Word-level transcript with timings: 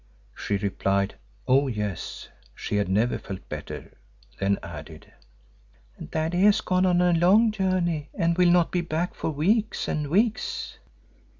She 0.35 0.57
replied, 0.57 1.13
Oh, 1.47 1.67
yes, 1.67 2.27
she 2.55 2.77
had 2.77 2.89
never 2.89 3.19
felt 3.19 3.47
better, 3.49 3.91
then 4.39 4.57
added, 4.63 5.13
"Daddy 6.09 6.41
has 6.41 6.59
gone 6.61 6.87
on 6.87 7.01
a 7.01 7.13
long 7.13 7.51
journey 7.51 8.09
and 8.15 8.35
will 8.35 8.49
not 8.49 8.71
be 8.71 8.81
back 8.81 9.13
for 9.13 9.29
weeks 9.29 9.87
and 9.87 10.09
weeks." 10.09 10.79